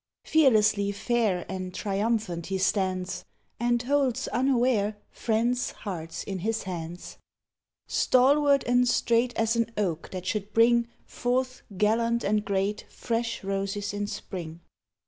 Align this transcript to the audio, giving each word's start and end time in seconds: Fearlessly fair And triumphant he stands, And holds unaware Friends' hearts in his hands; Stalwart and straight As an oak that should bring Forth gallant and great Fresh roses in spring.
Fearlessly 0.23 0.91
fair 0.93 1.45
And 1.47 1.75
triumphant 1.75 2.47
he 2.47 2.57
stands, 2.57 3.23
And 3.59 3.83
holds 3.83 4.27
unaware 4.29 4.97
Friends' 5.11 5.69
hearts 5.73 6.23
in 6.23 6.39
his 6.39 6.63
hands; 6.63 7.19
Stalwart 7.85 8.63
and 8.63 8.87
straight 8.89 9.31
As 9.37 9.55
an 9.55 9.71
oak 9.77 10.09
that 10.09 10.25
should 10.25 10.53
bring 10.53 10.87
Forth 11.05 11.61
gallant 11.77 12.23
and 12.23 12.43
great 12.43 12.87
Fresh 12.89 13.43
roses 13.43 13.93
in 13.93 14.07
spring. 14.07 14.61